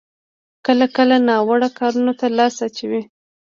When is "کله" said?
0.65-0.85, 0.95-1.15